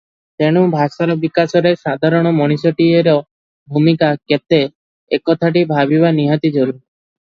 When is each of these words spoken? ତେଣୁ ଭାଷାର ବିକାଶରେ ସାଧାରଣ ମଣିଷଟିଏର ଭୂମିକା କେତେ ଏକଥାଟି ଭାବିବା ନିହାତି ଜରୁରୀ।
ତେଣୁ 0.43 0.61
ଭାଷାର 0.75 1.15
ବିକାଶରେ 1.25 1.75
ସାଧାରଣ 1.83 2.33
ମଣିଷଟିଏର 2.39 3.15
ଭୂମିକା 3.77 4.13
କେତେ 4.33 4.63
ଏକଥାଟି 5.21 5.69
ଭାବିବା 5.79 6.17
ନିହାତି 6.23 6.57
ଜରୁରୀ। 6.63 6.79